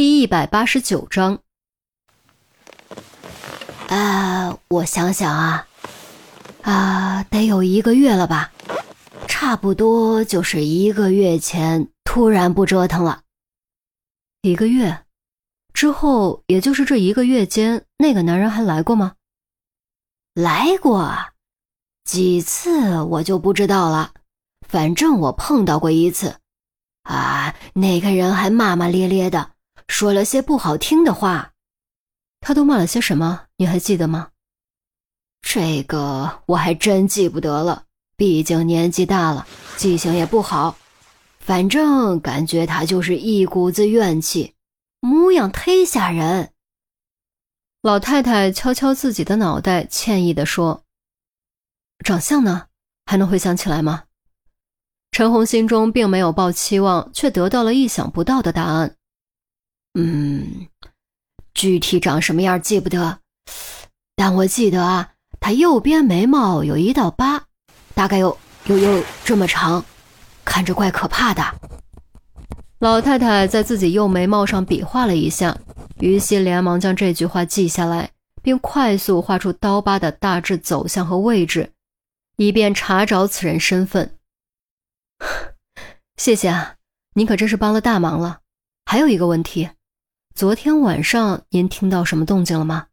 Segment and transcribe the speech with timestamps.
[0.00, 1.40] 第一百八十九章。
[3.88, 5.68] 啊，我想想啊，
[6.62, 8.50] 啊，得有一个月了吧，
[9.28, 13.24] 差不多就是一个月前突然不折腾了。
[14.40, 15.04] 一个月
[15.74, 19.16] 之后，也就是这一个月间，那个男人还来过吗？
[20.32, 21.14] 来过
[22.04, 24.14] 几次，我就不知道了。
[24.66, 26.36] 反正我碰到过一次，
[27.02, 29.50] 啊，那个人还骂骂咧咧的，
[29.90, 31.52] 说了些不好听的话。
[32.40, 33.46] 他都骂了些什么？
[33.56, 34.30] 你还记得吗？
[35.42, 37.84] 这个我还真记不得了，
[38.16, 40.78] 毕竟年纪大了，记性也不好。
[41.40, 44.54] 反正感觉他就是一股子怨气，
[45.00, 46.52] 模样忒吓人。
[47.82, 50.84] 老太太敲敲自己的脑袋，歉意地说
[52.04, 52.68] ：“长相呢？
[53.06, 54.04] 还能回想起来吗？”
[55.10, 58.96] 陈红心中并没有抱期望，却得到了意想不到的答案。
[59.94, 60.68] 嗯，
[61.54, 63.18] 具体长什么样记不得，
[64.14, 67.44] 但我记得啊，他右边眉毛有一道疤，
[67.94, 69.84] 大概有有有这么长，
[70.44, 71.42] 看着怪可怕的。
[72.78, 75.58] 老太太在自己右眉毛上比划了一下，
[75.98, 78.10] 于西连忙将这句话记下来，
[78.42, 81.72] 并快速画出刀疤的大致走向和位置，
[82.36, 84.16] 以便查找此人身份。
[86.16, 86.76] 谢谢啊，
[87.14, 88.38] 您可真是帮了大忙了。
[88.86, 89.68] 还有一个问题，
[90.40, 92.86] 昨天晚上您听到什么动静了吗？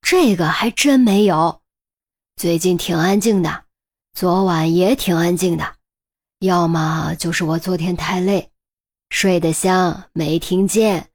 [0.00, 1.60] 这个还真没有，
[2.34, 3.66] 最近挺安静的，
[4.14, 5.76] 昨晚也挺安静的，
[6.38, 8.50] 要么就是我昨天太累，
[9.10, 11.10] 睡得香，没听见。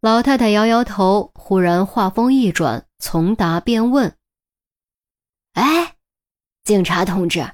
[0.00, 4.16] 老太太摇摇头，忽然话锋一转，从答便问
[5.54, 5.96] ：“哎，
[6.62, 7.44] 警察同志。”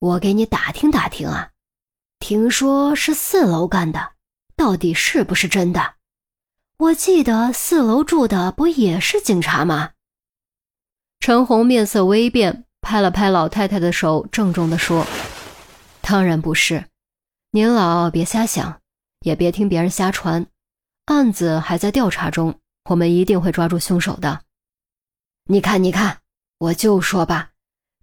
[0.00, 1.52] 我给你打听打听啊，
[2.18, 4.12] 听说是四楼干的，
[4.54, 5.94] 到底是不是真的？
[6.80, 9.90] 我记得四楼住的不也是警察吗？
[11.18, 15.06] 陈红面色微变，拍了拍老太太的手，郑重地说
[16.00, 16.86] ：“当然不是，
[17.50, 18.80] 您老别瞎想，
[19.20, 20.46] 也别听别人瞎传，
[21.04, 22.58] 案子还在调查中，
[22.88, 24.40] 我们一定会抓住凶手的。
[25.44, 26.20] 你看，你看，
[26.56, 27.50] 我就说吧。”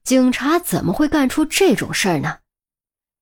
[0.06, 2.38] 警察怎么会干出这种事儿呢？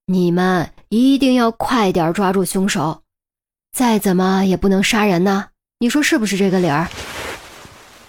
[0.08, 3.05] 你们一定要快点抓住凶手，
[3.76, 5.48] 再怎么也不能杀人呐。
[5.80, 6.88] 你说是不是这个理儿？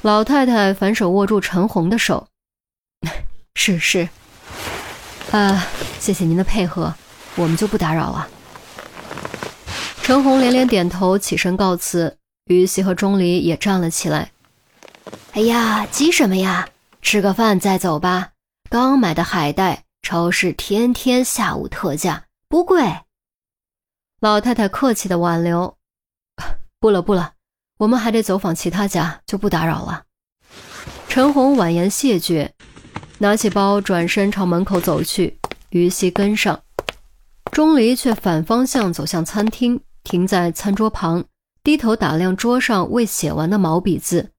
[0.02, 2.28] 老太太反手握住陈红的手，
[3.56, 4.08] 是是。
[5.32, 5.66] 啊，
[5.98, 6.94] 谢谢您的配合，
[7.34, 8.28] 我们就不打扰了。
[10.04, 12.16] 陈红连连点头，起身告辞。
[12.44, 14.30] 于西和钟离也站了起来。
[15.32, 16.68] 哎呀，急什么呀？
[17.02, 18.28] 吃个饭再走吧。
[18.70, 22.84] 刚买的海带，超市天天下午特价，不贵。
[24.20, 25.76] 老太太客气的挽留，
[26.80, 27.34] 不了不了，
[27.78, 30.04] 我们还得走访其他家，就不打扰了。
[31.06, 32.54] 陈红婉言谢绝，
[33.18, 35.38] 拿起包转身朝门口走去，
[35.68, 36.62] 于西跟上。
[37.52, 41.24] 钟离却反方向走向餐厅，停在餐桌旁，
[41.62, 44.30] 低头打量桌上未写完的毛笔字。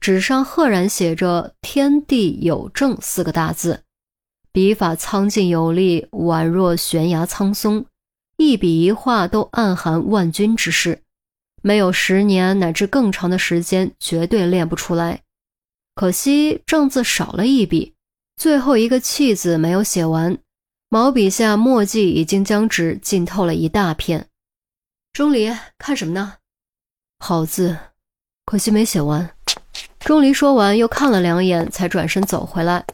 [0.00, 3.82] 纸上赫然写着“天地有正”四个大字，
[4.52, 7.86] 笔法苍劲有力，宛若悬崖苍松，
[8.50, 11.02] 一笔一画都暗含万钧之势。
[11.62, 15.22] 没有十年乃至更长的时间，绝对练不出来。
[15.94, 17.94] 可惜正字少了一笔，
[18.36, 20.38] 最后一个“气”字没有写完，
[20.88, 24.26] 毛笔下墨迹已经将纸浸透了一大片。
[25.12, 26.34] 钟离，看什么呢？
[27.20, 27.78] 好字，
[28.44, 29.30] 可惜没写完。
[30.00, 32.84] 钟离说完，又看了两眼，才转身走回来。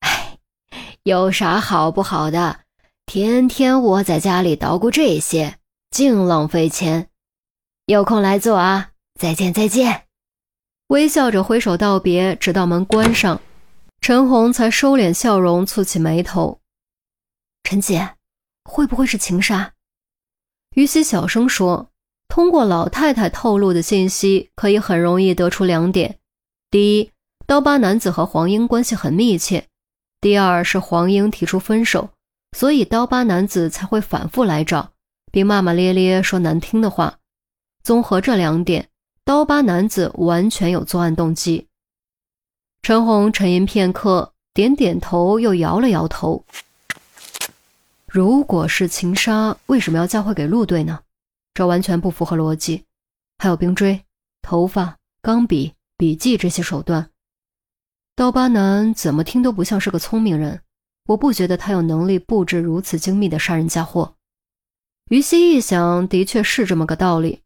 [0.00, 0.36] 哎，
[1.04, 2.60] 有啥好不好的？
[3.08, 5.56] 天天窝在家里捣鼓这些，
[5.90, 7.08] 净浪费钱。
[7.86, 8.90] 有空来做啊！
[9.18, 10.02] 再见，再见。
[10.88, 13.40] 微笑着挥手道别，直到门关上，
[14.02, 16.60] 陈红才收敛笑容，蹙起眉头。
[17.64, 18.16] 陈姐，
[18.64, 19.72] 会不会是情杀？
[20.74, 21.88] 于西小声说。
[22.28, 26.18] 通过老太太透露的信息，可以很容易得出两点：
[26.70, 27.10] 第一，
[27.46, 29.62] 刀疤男子和黄英关系很密切；
[30.20, 32.10] 第二是黄英提出分手，
[32.58, 34.90] 所以刀疤男子才会反复来找，
[35.30, 37.20] 并骂骂咧咧说难听的话。
[37.84, 38.88] 综合这两点，
[39.24, 41.68] 刀疤男子完全有作案动机。
[42.82, 46.44] 陈红沉吟片刻，点点头，又摇了摇头。
[48.08, 50.98] 如果是情杀，为什么要嫁祸给陆队呢？
[51.54, 52.82] 这完全不符合逻辑，
[53.38, 54.04] 还有冰锥、
[54.42, 57.08] 头发、钢笔、笔记这些手段，
[58.16, 60.60] 刀疤男怎么听都不像是个聪明人。
[61.08, 64.16] 我不觉得他有能力布置如此精密的杀人嫁祸。
[65.10, 67.42] 于西一想，的确是这么个道理，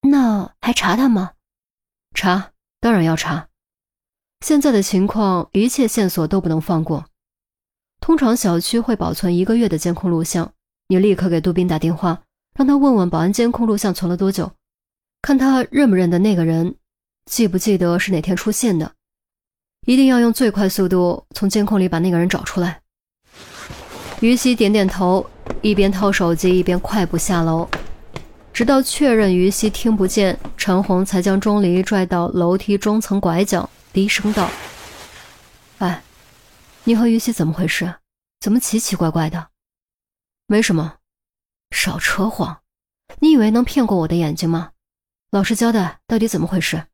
[0.00, 1.32] 那还查他吗？
[2.14, 3.48] 查，当然要查。
[4.40, 7.04] 现在的情况，一切线索都不能放过。
[8.00, 10.50] 通常小区会保存一个月的监控录像，
[10.88, 12.22] 你立刻给杜斌打电话，
[12.54, 14.50] 让他问问保安监控录像存了多久，
[15.20, 16.74] 看他认不认得那个人，
[17.26, 18.94] 记不记得是哪天出现的。
[19.86, 22.82] 一定要用最快速度从监控里把那个人找出来。
[24.20, 25.24] 于西点点头，
[25.62, 27.68] 一边掏手机一边快步下楼，
[28.52, 33.68] 直到确认于西听不见，陈红才将钟离拽到楼梯中层拐角。
[33.92, 34.50] 低声道
[35.78, 36.02] ：“哎，
[36.84, 37.94] 你和于西怎么回事？
[38.40, 39.48] 怎么奇奇怪怪的？
[40.46, 40.96] 没什么，
[41.70, 42.58] 少扯谎！
[43.20, 44.72] 你以为能骗过我的眼睛吗？
[45.30, 46.86] 老实交代，到底怎么回事？”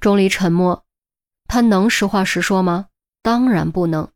[0.00, 0.84] 钟离沉默，
[1.48, 2.86] 他能实话实说吗？
[3.22, 4.08] 当然不能。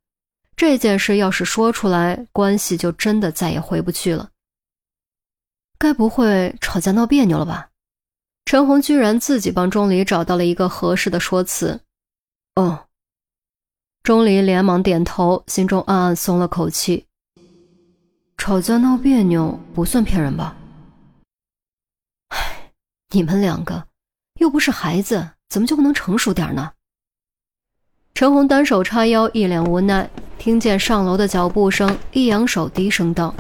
[0.54, 4.30] 这件事要是说出来，关系就真的再也回不去了。
[5.78, 7.70] 该不会吵架闹别扭了吧？
[8.44, 11.80] 陈红居然自己帮钟离找到了一个合适的说辞。
[12.54, 12.86] 哦，
[14.02, 17.06] 钟离连忙点头，心中暗暗松了口气。
[18.36, 20.54] 吵架闹别扭不算骗人吧？
[22.28, 22.72] 唉，
[23.10, 23.88] 你们两个
[24.34, 26.72] 又不是孩子，怎么就不能成熟点呢？
[28.14, 30.08] 陈红单手叉腰，一脸无奈。
[30.38, 33.34] 听见上楼的脚步声，一扬手，低声道：“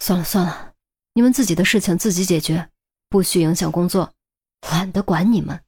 [0.00, 0.72] 算了算了，
[1.14, 2.68] 你们自己的事情自己解决。”
[3.08, 4.10] 不许影响工作，
[4.70, 5.60] 懒得管你们。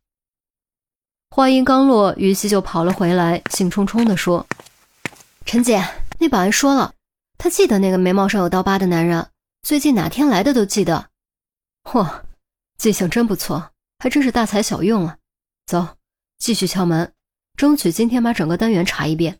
[1.30, 4.46] 话音刚落，于西就跑了回来，兴冲冲地说
[5.44, 5.84] ：“陈姐，
[6.18, 6.94] 那保安说了，
[7.36, 9.28] 他记得那个眉毛上有刀疤的男人，
[9.62, 11.10] 最近哪天来的都记得。
[11.82, 12.22] 嚯，
[12.78, 15.18] 记性真不错，还真是大材小用啊！
[15.66, 15.96] 走，
[16.38, 17.12] 继续敲门，
[17.56, 19.38] 争取今天把整个单元查一遍。”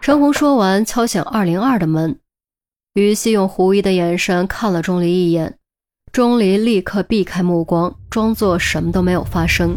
[0.00, 2.18] 陈红说完，敲响二零二的门。
[2.94, 5.58] 于西用狐疑的眼神看了钟离一眼。
[6.12, 9.74] 钟离立刻避开目光，装作什么都没有发生。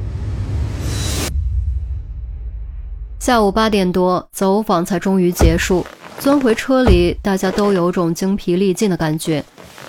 [3.19, 5.85] 下午八点多，走访才终于结束。
[6.19, 9.43] 钻回车里，大家都有种精疲力尽的感觉，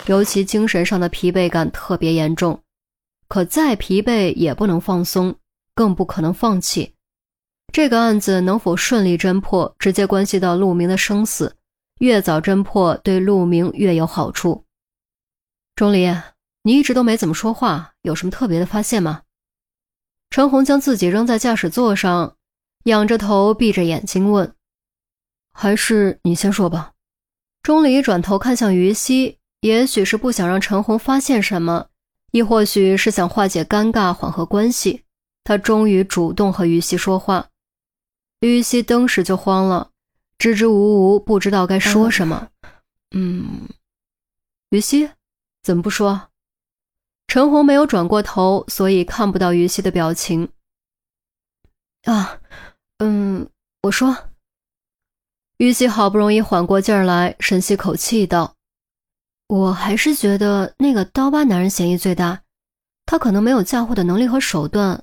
[0.06, 2.60] 尤其精神上的疲惫感特别严重。
[3.26, 5.34] 可再疲惫也不能放松，
[5.74, 6.92] 更不可能放弃。
[7.72, 11.54] 这个案子能否顺利侦破，直接关系到陆明的生死。
[11.98, 14.64] 越早侦破，对陆明越有好处。
[15.74, 16.10] 钟离。
[16.62, 19.22] 你一直都没怎么说话，有什么特别的发现吗？
[20.30, 22.34] 陈红将自己扔在驾驶座上，
[22.86, 24.52] 仰着头，闭着眼睛问
[25.54, 26.90] ：“还是你先说吧。”
[27.62, 31.86] 钟离转头看向于西，也许是不想让陈红发现什么，
[32.32, 35.04] 亦或许是想化解尴尬，缓和关系，
[35.44, 37.46] 他终于主动和于西说话。
[38.46, 39.90] 于西登时就慌了，
[40.38, 42.48] 支支吾吾，不知道该说什么。
[43.14, 43.69] 嗯，
[44.70, 45.10] 于西，
[45.62, 46.28] 怎么不说？
[47.28, 50.48] 陈红没有转过头，所以看不到于西的表情。
[52.04, 52.40] 啊，
[52.98, 53.48] 嗯，
[53.82, 54.16] 我说。
[55.58, 58.54] 于西好不容易缓过劲儿来，深吸口气道
[59.49, 62.42] ：“我还是觉得那个刀疤男人嫌疑最大。
[63.06, 65.02] 他可能没有嫁祸的能力和手段，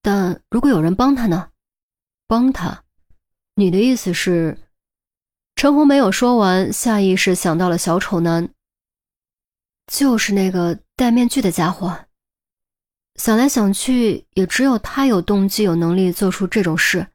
[0.00, 1.48] 但如果有人帮他呢？
[2.28, 2.84] 帮他？
[3.56, 4.56] 你的意思是？”
[5.56, 8.48] 陈红没有说完，下意识想到了小丑男，
[9.88, 10.78] 就是那个。
[10.98, 12.06] 戴面具的家伙，
[13.14, 17.06] 想来想去，也只有他有动机、有能力做出这种事。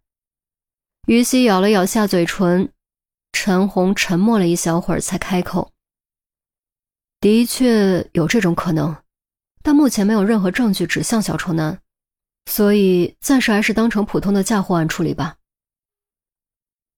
[1.08, 2.72] 于西咬了咬下嘴唇，
[3.34, 5.74] 陈红沉默了一小会儿，才开口
[7.20, 8.96] ：“的确有这种可能，
[9.62, 11.82] 但目前没有任何证据指向小丑男，
[12.46, 15.36] 所以暂时还是当成普通的嫁祸案处理吧。”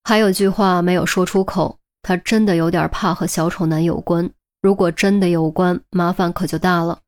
[0.03, 4.29] 还有句话没有说出口，他真的有点怕和小丑男有关。
[4.61, 6.99] 如果真的有关，麻烦可就大了。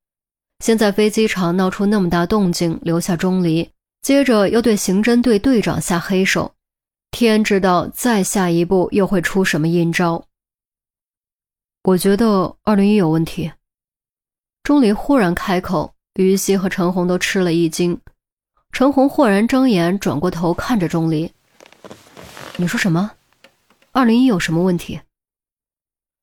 [0.64, 3.70] 先在飞机场闹出那么大动静，留下钟离，
[4.02, 6.54] 接着又对刑侦队队长下黑手，
[7.12, 10.26] 天知道再下一步又会出什么阴招。
[11.84, 13.52] 我觉得二零一有问题。
[14.64, 18.00] 钟离忽然开口，于西和陈红都吃了一惊。
[18.78, 21.34] 陈红豁然睁眼，转过头看着钟离
[22.58, 23.10] ：“你说什么？
[23.92, 25.02] 二零一有什么问题？”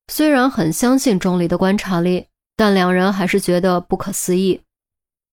[0.07, 4.61] 虽然很相信钟离的观察力，但两人还是觉得不可思议。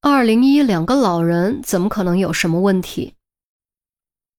[0.02, 3.14] 二零一两个老人怎么可能有什么问题？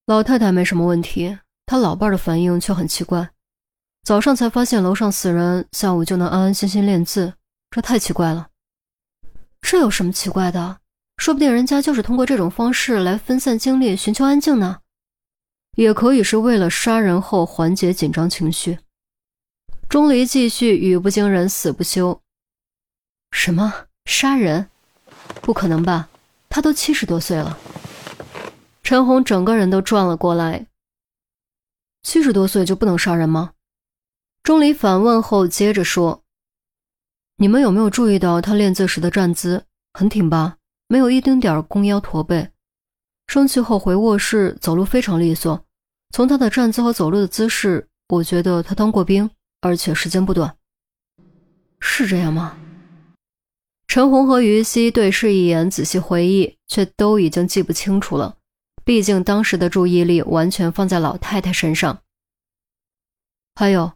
[0.06, 3.30] 老太太没什么问题，她老伴的反应却很奇怪。
[4.02, 7.34] 早上才发现楼上死人，下午就能安安心心练字，
[7.70, 8.48] 这太奇怪了。
[9.60, 10.78] 这有什么奇怪的？
[11.23, 14.81] 说不定人家就是通过这种方式来分散精力、寻求安静呢。
[15.76, 18.81] 也可以是为了杀人后缓解紧张情绪。
[19.88, 22.21] 钟离继续语不惊人死不休。
[23.31, 23.73] 什么？
[24.05, 24.69] 杀人？
[25.41, 26.09] 不可能吧？
[26.49, 27.57] 他都七十多岁了。
[28.83, 30.67] 陈红整个人都转了过来。
[32.02, 33.52] 七十多岁就不能杀人吗？
[34.43, 36.25] 钟离反问后接着说
[37.38, 40.57] ：“你们有没有注意到他练字时的站姿很挺拔，
[40.92, 42.50] 没有一丁点儿弓腰驼背？
[43.26, 45.64] 生气后回卧室走路非常利索。
[46.11, 49.30] 从他的站姿和走路的姿势，我觉得他当过兵，
[49.62, 50.54] 而且时间不短。
[51.80, 52.58] 是这样吗？”
[53.88, 58.37] 陈红和于西对视一眼，仔细回忆，却都已经记不清楚了。
[58.84, 62.02] 毕竟当时的注意力完全放在老太太身上。
[63.54, 63.92] 还有，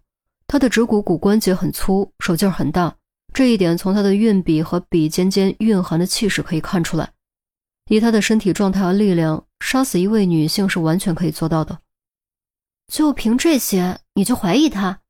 [0.47, 2.97] 她的指骨骨关节很粗，手劲儿很大，
[3.37, 7.13] 这一点从他的运笔和笔尖间蕴含的气势可以看出来。
[7.91, 11.79] 以他的身体状态和力量，杀死一位女性是完全可以做到的。
[12.91, 15.01] 就凭这些，你就怀疑他？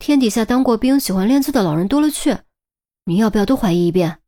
[0.00, 2.36] 天底下当过兵、喜欢练字的老人多了去。
[3.04, 4.18] 你要不要多怀疑一遍？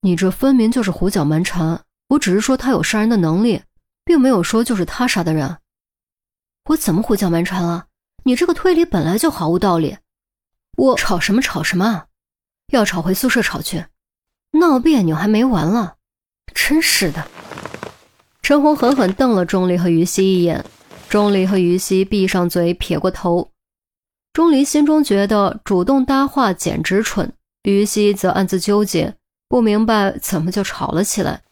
[0.00, 1.84] 你这分明就是胡搅蛮缠。
[2.08, 3.62] 我只是说他有杀人的能力，
[4.06, 5.58] 并没有说就是他杀的人。
[6.70, 7.88] 我怎么胡搅蛮缠了？
[8.24, 9.98] 你这个推理本来就毫无道理。
[10.78, 12.06] 我吵什么吵什么？
[12.68, 13.86] 要吵回宿舍吵去，
[14.52, 15.96] 闹别扭还没完了。
[16.54, 17.26] 真是的。
[18.42, 20.64] 陈红狠狠瞪了钟离和于西一眼，
[21.08, 23.50] 钟离和于西闭上嘴，撇过头。
[24.32, 27.32] 钟离心中觉得主动搭话简直蠢。
[27.64, 29.16] 于西则暗自纠结，
[29.48, 31.42] 不明白怎么就吵了起来。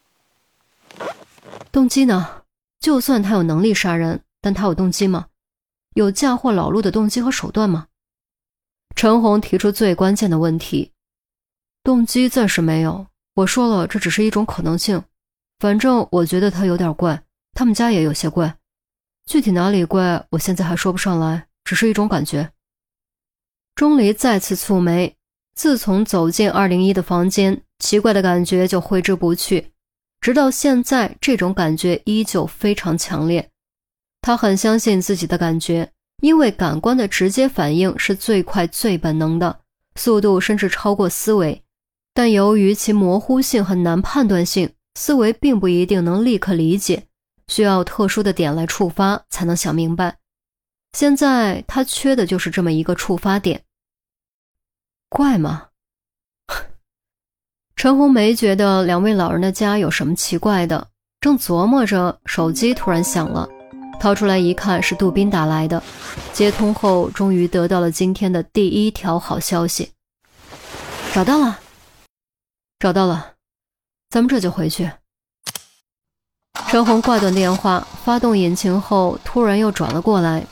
[1.72, 2.42] 动机呢？
[2.80, 5.26] 就算他有能力杀人，但他有动机吗？
[5.94, 7.88] 有嫁祸老陆的动机和手段吗？
[8.94, 10.92] 陈红提出最关键的问题：
[11.86, 13.06] 动机暂时没有。
[13.36, 15.00] 我说了，这只是一种可能性。
[15.60, 17.22] 反正我觉得他有点怪，
[17.54, 18.52] 他们家也有些怪。
[19.26, 22.50] 具体哪里怪，我现在还说不上来，只是一种感觉。
[23.76, 25.14] 钟离再次蹙眉。
[25.54, 29.70] 自从走进二零一的房间，奇怪的感觉就挥之不去，
[30.20, 33.48] 直到现在，这种感觉依旧非常强烈。
[34.22, 39.60] 他很相信自己的感觉，因为感官的直接反应是最快、最本能的，
[39.94, 41.62] 速度甚至超过思维。
[42.16, 47.04] 但由于其模糊性很难判断性，思维并不一定能立刻理解，
[47.46, 50.16] 需要特殊的点来触发才能想明白。
[50.94, 53.64] 现在他缺的就是这么一个触发点。
[55.10, 55.66] 怪吗？
[57.76, 60.88] 陈红没觉得两位老人的家有什么奇怪的，
[61.20, 63.46] 正琢磨着，手机突然响了，
[64.00, 65.82] 掏出来一看，是杜宾打来的。
[66.32, 69.90] 接通后，终于得到了今天的第一条好消息，
[71.12, 71.60] 找到了，
[72.78, 73.32] 找到了，
[74.10, 74.90] 咱们这就回去。
[76.68, 80.44] 陈红挂断电话，发动引擎后，突然又转了过来，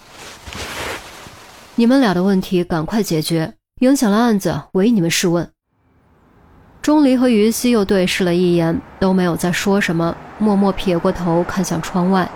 [1.74, 3.54] 你们俩的问题赶快解决。
[3.80, 5.50] 影响了案子，唯你们试问。
[6.80, 12.30] 钟离和于西又对视了一眼，都没有再说什么，默默撇过头看向窗外。